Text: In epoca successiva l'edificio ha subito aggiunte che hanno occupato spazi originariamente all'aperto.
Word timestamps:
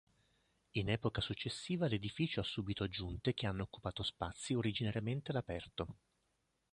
In 0.77 0.89
epoca 0.89 1.21
successiva 1.21 1.85
l'edificio 1.85 2.39
ha 2.39 2.43
subito 2.43 2.83
aggiunte 2.83 3.35
che 3.35 3.45
hanno 3.45 3.61
occupato 3.61 4.01
spazi 4.01 4.55
originariamente 4.55 5.29
all'aperto. 5.29 5.95